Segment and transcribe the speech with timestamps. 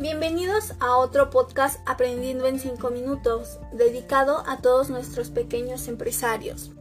[0.00, 6.72] Bienvenidos a otro podcast Aprendiendo en 5 minutos, dedicado a todos nuestros pequeños empresarios.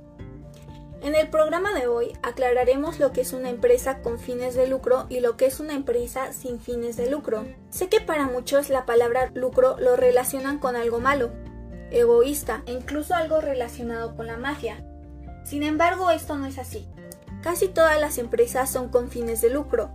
[1.02, 5.06] En el programa de hoy aclararemos lo que es una empresa con fines de lucro
[5.10, 7.44] y lo que es una empresa sin fines de lucro.
[7.70, 11.30] Sé que para muchos la palabra lucro lo relacionan con algo malo,
[11.92, 14.86] egoísta e incluso algo relacionado con la mafia.
[15.44, 16.88] Sin embargo, esto no es así.
[17.44, 19.92] Casi todas las empresas son con fines de lucro,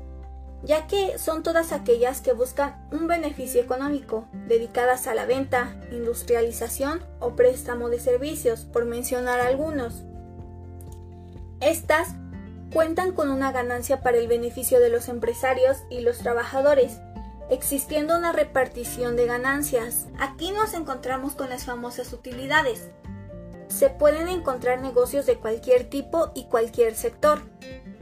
[0.64, 7.02] ya que son todas aquellas que buscan un beneficio económico, dedicadas a la venta, industrialización
[7.20, 10.02] o préstamo de servicios, por mencionar algunos.
[11.60, 12.08] Estas
[12.72, 16.98] cuentan con una ganancia para el beneficio de los empresarios y los trabajadores,
[17.50, 20.06] existiendo una repartición de ganancias.
[20.18, 22.88] Aquí nos encontramos con las famosas utilidades.
[23.68, 27.42] Se pueden encontrar negocios de cualquier tipo y cualquier sector,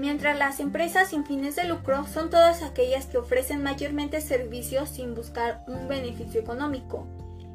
[0.02, 5.14] mientras las empresas sin fines de lucro son todas aquellas que ofrecen mayormente servicios sin
[5.14, 7.06] buscar un beneficio económico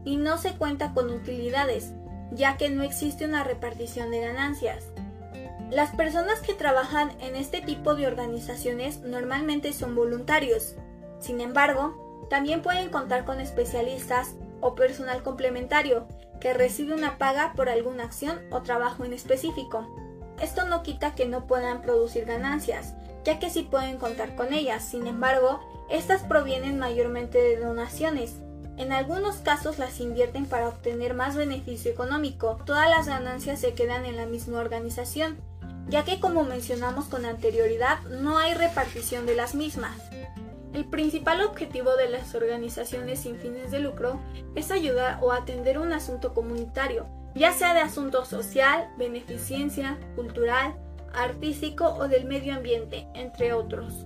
[0.05, 1.91] y no se cuenta con utilidades,
[2.31, 4.85] ya que no existe una repartición de ganancias.
[5.69, 10.75] Las personas que trabajan en este tipo de organizaciones normalmente son voluntarios.
[11.19, 16.07] Sin embargo, también pueden contar con especialistas o personal complementario
[16.39, 19.85] que recibe una paga por alguna acción o trabajo en específico.
[20.41, 22.93] Esto no quita que no puedan producir ganancias,
[23.23, 24.83] ya que sí pueden contar con ellas.
[24.83, 28.35] Sin embargo, estas provienen mayormente de donaciones.
[28.77, 32.59] En algunos casos las invierten para obtener más beneficio económico.
[32.65, 35.37] Todas las ganancias se quedan en la misma organización,
[35.89, 39.97] ya que como mencionamos con anterioridad, no hay repartición de las mismas.
[40.73, 44.19] El principal objetivo de las organizaciones sin fines de lucro
[44.53, 50.75] es ayudar o atender un asunto comunitario, ya sea de asunto social, beneficencia, cultural,
[51.13, 54.05] artístico o del medio ambiente, entre otros.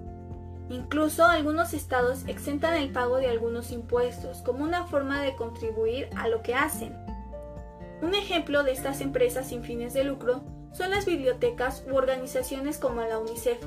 [0.69, 6.29] Incluso algunos estados exentan el pago de algunos impuestos como una forma de contribuir a
[6.29, 6.95] lo que hacen.
[8.01, 13.01] Un ejemplo de estas empresas sin fines de lucro son las bibliotecas u organizaciones como
[13.01, 13.59] la UNICEF.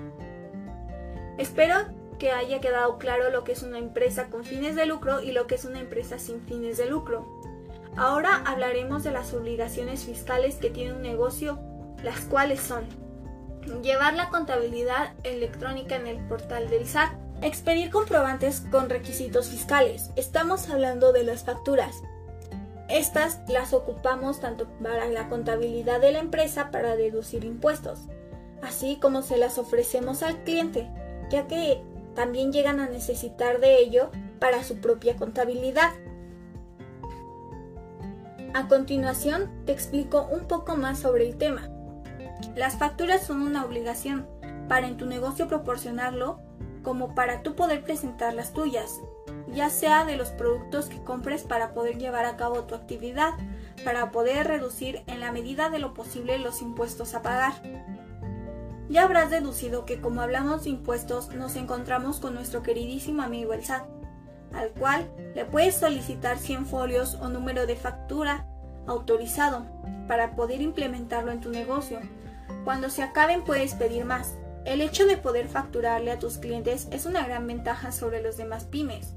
[1.36, 1.76] Espero
[2.18, 5.46] que haya quedado claro lo que es una empresa con fines de lucro y lo
[5.46, 7.26] que es una empresa sin fines de lucro.
[7.96, 11.58] Ahora hablaremos de las obligaciones fiscales que tiene un negocio,
[12.02, 12.84] las cuales son
[13.82, 17.12] llevar la contabilidad electrónica en el portal del SAT,
[17.42, 20.10] expedir comprobantes con requisitos fiscales.
[20.16, 22.02] Estamos hablando de las facturas.
[22.88, 28.00] Estas las ocupamos tanto para la contabilidad de la empresa para deducir impuestos,
[28.62, 30.90] así como se las ofrecemos al cliente,
[31.30, 31.80] ya que
[32.14, 35.90] también llegan a necesitar de ello para su propia contabilidad.
[38.54, 41.68] A continuación te explico un poco más sobre el tema.
[42.54, 44.28] Las facturas son una obligación
[44.68, 46.38] para en tu negocio proporcionarlo
[46.84, 49.00] como para tú poder presentar las tuyas,
[49.52, 53.32] ya sea de los productos que compres para poder llevar a cabo tu actividad,
[53.84, 57.54] para poder reducir en la medida de lo posible los impuestos a pagar.
[58.88, 63.64] Ya habrás deducido que como hablamos de impuestos nos encontramos con nuestro queridísimo amigo el
[63.64, 63.84] SAT,
[64.54, 68.46] al cual le puedes solicitar 100 folios o número de factura
[68.86, 69.66] autorizado
[70.08, 72.00] para poder implementarlo en tu negocio.
[72.64, 74.34] Cuando se acaben puedes pedir más.
[74.64, 78.64] El hecho de poder facturarle a tus clientes es una gran ventaja sobre los demás
[78.64, 79.14] pymes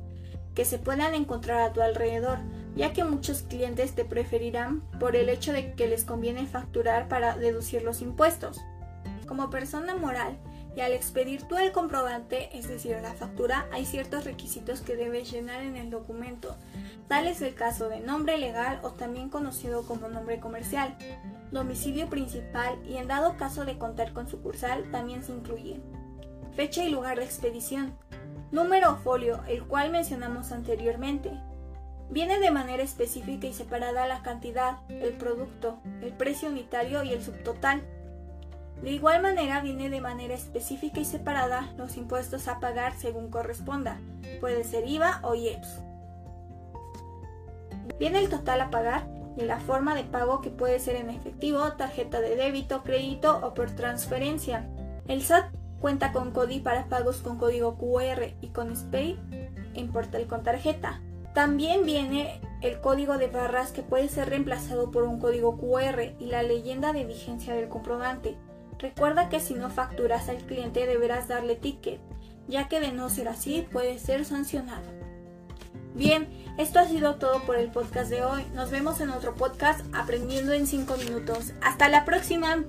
[0.57, 2.39] que se puedan encontrar a tu alrededor,
[2.75, 7.37] ya que muchos clientes te preferirán por el hecho de que les conviene facturar para
[7.37, 8.59] deducir los impuestos.
[9.27, 10.39] Como persona moral,
[10.77, 15.31] y al expedir tú el comprobante, es decir, la factura, hay ciertos requisitos que debes
[15.31, 16.55] llenar en el documento.
[17.07, 20.95] Tal es el caso de nombre legal o también conocido como nombre comercial,
[21.51, 25.81] domicilio principal y en dado caso de contar con sucursal también se incluye.
[26.55, 27.97] Fecha y lugar de expedición.
[28.51, 31.31] Número o folio, el cual mencionamos anteriormente.
[32.11, 37.23] Viene de manera específica y separada la cantidad, el producto, el precio unitario y el
[37.23, 37.81] subtotal.
[38.81, 43.99] De igual manera viene de manera específica y separada los impuestos a pagar según corresponda,
[44.39, 45.81] puede ser IVA o IEPS.
[47.99, 49.07] Viene el total a pagar
[49.37, 53.53] y la forma de pago que puede ser en efectivo, tarjeta de débito, crédito o
[53.53, 54.67] por transferencia.
[55.07, 59.19] El SAT cuenta con CODI para pagos con código QR y con SPAY
[59.75, 61.01] en portal con tarjeta.
[61.33, 66.25] También viene el código de barras que puede ser reemplazado por un código QR y
[66.25, 68.35] la leyenda de vigencia del comprobante.
[68.79, 71.99] Recuerda que si no facturas al cliente deberás darle ticket,
[72.47, 74.85] ya que de no ser así puede ser sancionado.
[75.95, 76.27] Bien,
[76.57, 78.43] esto ha sido todo por el podcast de hoy.
[78.53, 81.53] Nos vemos en otro podcast aprendiendo en 5 minutos.
[81.61, 82.63] Hasta la próxima.